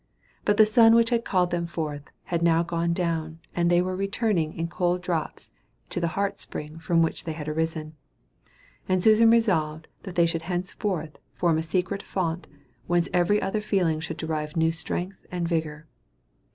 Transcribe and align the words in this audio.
But 0.45 0.57
the 0.57 0.65
sun 0.65 0.95
which 0.95 1.11
had 1.11 1.23
called 1.23 1.51
them 1.51 1.67
forth, 1.67 2.01
had 2.23 2.41
now 2.41 2.63
gone 2.63 2.91
down, 2.91 3.37
and 3.55 3.69
they 3.69 3.83
were 3.83 3.95
returning 3.95 4.55
in 4.57 4.67
cold 4.67 5.03
drops 5.03 5.51
to 5.91 5.99
the 5.99 6.07
heart 6.17 6.39
springs 6.39 6.83
from 6.83 7.03
which 7.03 7.23
they 7.23 7.33
had 7.33 7.47
arisen; 7.47 7.93
and 8.89 9.03
Susan 9.03 9.29
resolved 9.29 9.87
that 10.01 10.15
they 10.15 10.25
should 10.25 10.41
henceforth 10.49 11.19
form 11.35 11.59
a 11.59 11.61
secret 11.61 12.01
fount, 12.01 12.47
whence 12.87 13.09
every 13.13 13.39
other 13.39 13.61
feeling 13.61 13.99
should 13.99 14.17
derive 14.17 14.57
new 14.57 14.71
strength 14.71 15.23
and 15.31 15.47
vigor. 15.47 15.85